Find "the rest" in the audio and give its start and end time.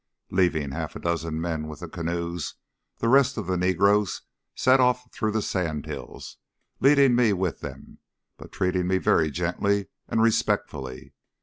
2.97-3.37